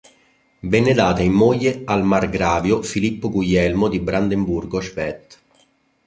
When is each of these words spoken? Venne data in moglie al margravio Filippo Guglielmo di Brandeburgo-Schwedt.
Venne 0.61 0.95
data 0.95 1.21
in 1.21 1.31
moglie 1.31 1.83
al 1.85 2.03
margravio 2.03 2.81
Filippo 2.81 3.29
Guglielmo 3.29 3.87
di 3.87 3.99
Brandeburgo-Schwedt. 3.99 5.37